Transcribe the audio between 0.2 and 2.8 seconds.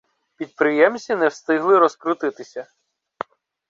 Підприємці не встигли розкрутитися